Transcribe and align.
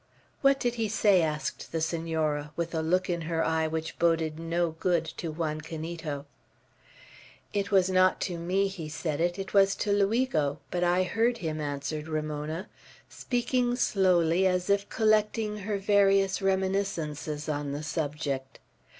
"What 0.41 0.59
did 0.59 0.73
he 0.81 0.87
say?" 0.89 1.21
asked 1.21 1.71
the 1.71 1.79
Senora, 1.79 2.51
with 2.55 2.73
a 2.73 2.81
look 2.81 3.07
in 3.07 3.21
her 3.29 3.45
eye 3.45 3.67
which 3.67 3.99
boded 3.99 4.39
no 4.39 4.71
good 4.71 5.05
to 5.17 5.29
Juan 5.31 5.61
Canito. 5.61 6.25
"It 7.53 7.69
was 7.69 7.87
not 7.87 8.19
to 8.21 8.39
me 8.39 8.65
he 8.67 8.89
said 8.89 9.21
it, 9.21 9.37
it 9.37 9.53
was 9.53 9.75
to 9.75 9.91
Luigo; 9.93 10.57
but 10.71 10.83
I 10.83 11.03
heard 11.03 11.37
him," 11.37 11.61
answered 11.61 12.07
Ramona, 12.07 12.67
speaking 13.09 13.75
slowly, 13.75 14.47
as 14.47 14.71
if 14.71 14.89
collecting 14.89 15.59
her 15.59 15.77
various 15.77 16.41
reminiscences 16.41 17.47
on 17.47 17.71
the 17.71 17.83
subject. 17.83 18.57